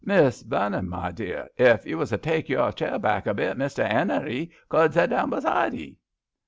[0.03, 3.83] Miss Vernon, my dear, ef you was to take your chair back a bit, Mester
[3.83, 5.99] 'Enery could zet down aside 'ee.